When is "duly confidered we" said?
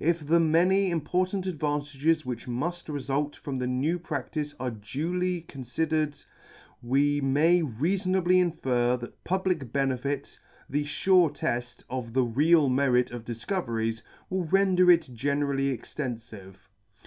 4.70-7.22